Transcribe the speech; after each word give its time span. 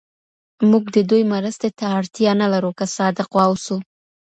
موږ 0.69 0.83
د 0.95 0.97
دوی 1.09 1.23
مرستې 1.33 1.69
ته 1.77 1.85
اړتیا 1.97 2.31
نه 2.41 2.47
لرو 2.53 2.71
که 2.77 2.85
صادق 2.97 3.27
واوسو. 3.37 3.77